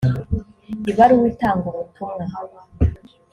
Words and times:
ibaruwa 0.91 1.25
itanga 1.33 1.65
ubutumwa. 1.71 2.25